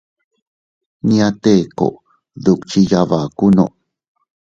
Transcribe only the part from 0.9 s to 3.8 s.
Nñia Teko dukchi yabakunno.